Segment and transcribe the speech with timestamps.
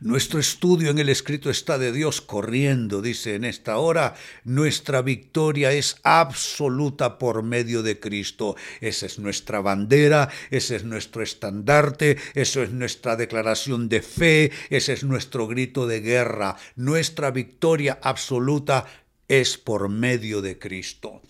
[0.00, 4.14] Nuestro estudio en el escrito está de Dios corriendo, dice en esta hora,
[4.44, 8.54] nuestra victoria es absoluta por medio de Cristo.
[8.80, 14.92] Esa es nuestra bandera, ese es nuestro estandarte, eso es nuestra declaración de fe, ese
[14.92, 16.56] es nuestro grito de guerra.
[16.76, 18.86] Nuestra victoria absoluta
[19.28, 21.20] es por medio de Cristo.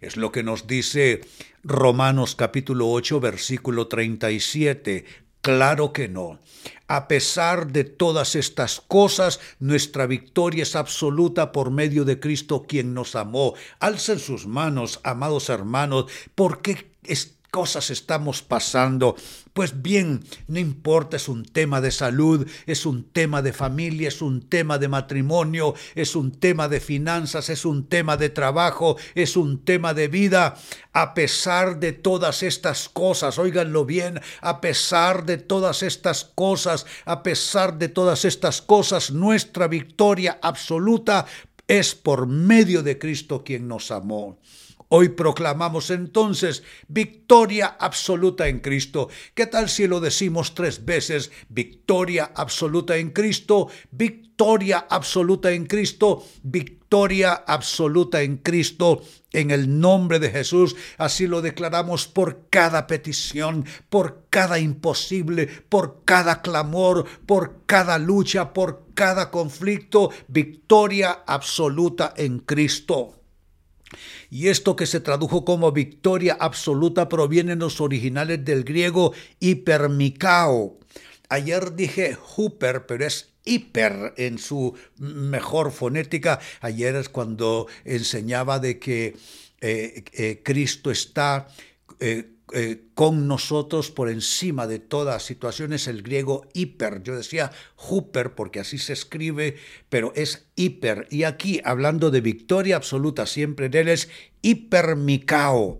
[0.00, 1.20] Es lo que nos dice
[1.62, 5.04] Romanos capítulo 8 versículo 37.
[5.42, 6.38] Claro que no.
[6.86, 12.94] A pesar de todas estas cosas, nuestra victoria es absoluta por medio de Cristo quien
[12.94, 13.54] nos amó.
[13.78, 16.90] Alcen sus manos, amados hermanos, porque
[17.50, 19.16] cosas estamos pasando.
[19.52, 24.22] Pues bien, no importa, es un tema de salud, es un tema de familia, es
[24.22, 29.36] un tema de matrimonio, es un tema de finanzas, es un tema de trabajo, es
[29.36, 30.56] un tema de vida.
[30.92, 37.22] A pesar de todas estas cosas, óiganlo bien, a pesar de todas estas cosas, a
[37.22, 41.26] pesar de todas estas cosas, nuestra victoria absoluta
[41.66, 44.38] es por medio de Cristo quien nos amó.
[44.92, 49.08] Hoy proclamamos entonces victoria absoluta en Cristo.
[49.34, 51.30] ¿Qué tal si lo decimos tres veces?
[51.48, 59.04] Victoria absoluta en Cristo, victoria absoluta en Cristo, victoria absoluta en Cristo.
[59.32, 66.02] En el nombre de Jesús, así lo declaramos por cada petición, por cada imposible, por
[66.04, 73.19] cada clamor, por cada lucha, por cada conflicto, victoria absoluta en Cristo.
[74.30, 80.78] Y esto que se tradujo como victoria absoluta proviene en los originales del griego hipermicao.
[81.28, 86.40] Ayer dije huper, pero es hiper en su mejor fonética.
[86.60, 89.16] Ayer es cuando enseñaba de que
[89.60, 91.48] eh, eh, Cristo está
[92.00, 97.02] eh, eh, con nosotros por encima de todas situaciones el griego hiper.
[97.02, 97.52] Yo decía
[97.88, 99.56] huper porque así se escribe,
[99.88, 101.06] pero es hiper.
[101.10, 104.08] Y aquí, hablando de victoria absoluta, siempre en él es
[104.42, 105.78] hipermicao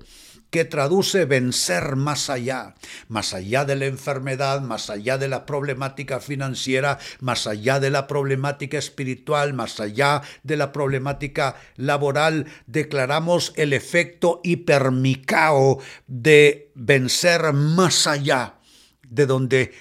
[0.50, 2.74] que traduce vencer más allá,
[3.08, 8.06] más allá de la enfermedad, más allá de la problemática financiera, más allá de la
[8.06, 18.06] problemática espiritual, más allá de la problemática laboral, declaramos el efecto hipermicao de vencer más
[18.06, 18.54] allá
[19.08, 19.72] de donde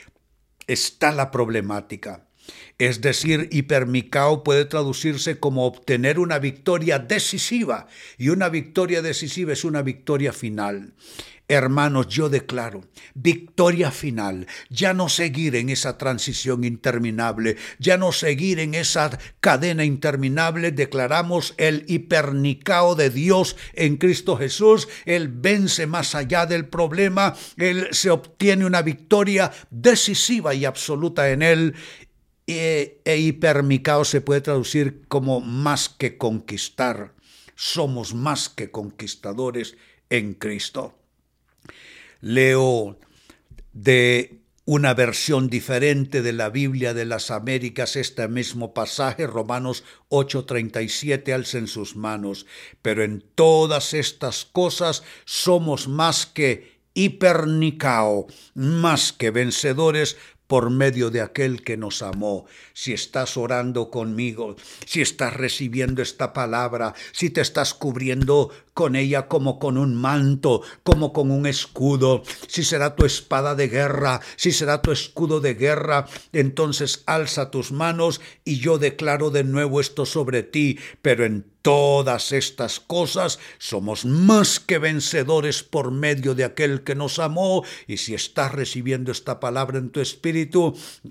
[0.68, 2.29] está la problemática.
[2.78, 7.88] Es decir, hipermicao puede traducirse como obtener una victoria decisiva,
[8.18, 10.94] y una victoria decisiva es una victoria final.
[11.52, 12.84] Hermanos, yo declaro
[13.16, 19.84] victoria final, ya no seguir en esa transición interminable, ya no seguir en esa cadena
[19.84, 27.36] interminable, declaramos el hipernicao de Dios en Cristo Jesús, Él vence más allá del problema,
[27.58, 31.74] Él se obtiene una victoria decisiva y absoluta en Él,
[32.50, 37.14] e, e hipermicao se puede traducir como más que conquistar.
[37.56, 39.78] Somos más que conquistadores
[40.10, 40.98] en Cristo.
[42.22, 42.98] Leo
[43.74, 51.34] de una versión diferente de la Biblia de las Américas este mismo pasaje, Romanos 8:37,
[51.34, 52.46] alcen sus manos.
[52.82, 60.18] Pero en todas estas cosas somos más que hipernicao, más que vencedores
[60.50, 62.48] por medio de aquel que nos amó.
[62.74, 69.28] Si estás orando conmigo, si estás recibiendo esta palabra, si te estás cubriendo con ella
[69.28, 74.52] como con un manto, como con un escudo, si será tu espada de guerra, si
[74.52, 80.08] será tu escudo de guerra, entonces alza tus manos y yo declaro de nuevo esto
[80.08, 86.84] sobre ti, pero en todas estas cosas somos más que vencedores por medio de aquel
[86.84, 90.00] que nos amó, y si estás recibiendo esta palabra en tu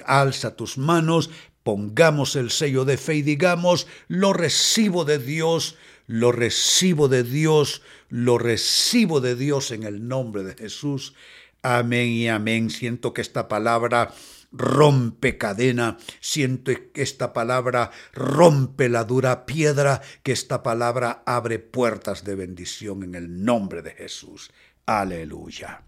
[0.07, 1.31] alza tus manos,
[1.63, 7.83] pongamos el sello de fe y digamos, lo recibo de Dios, lo recibo de Dios,
[8.09, 11.15] lo recibo de Dios en el nombre de Jesús.
[11.63, 12.71] Amén y amén.
[12.71, 14.15] Siento que esta palabra
[14.51, 22.25] rompe cadena, siento que esta palabra rompe la dura piedra, que esta palabra abre puertas
[22.25, 24.51] de bendición en el nombre de Jesús.
[24.87, 25.83] Aleluya.